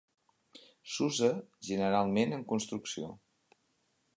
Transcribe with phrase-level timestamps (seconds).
[0.93, 1.29] S'usa
[1.67, 3.11] generalment en construcció.